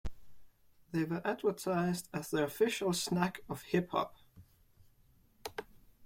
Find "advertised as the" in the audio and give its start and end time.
1.23-2.43